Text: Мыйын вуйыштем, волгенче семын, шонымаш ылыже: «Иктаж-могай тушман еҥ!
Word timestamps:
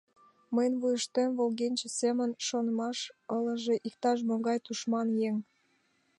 Мыйын 0.53 0.75
вуйыштем, 0.81 1.29
волгенче 1.39 1.87
семын, 1.99 2.31
шонымаш 2.47 2.99
ылыже: 3.35 3.75
«Иктаж-могай 3.87 4.57
тушман 4.65 5.07
еҥ! 5.27 5.35